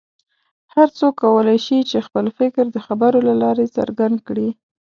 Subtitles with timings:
[0.73, 4.49] هر څوک کولی شي چې خپل فکر د خبرو له لارې څرګند کړي.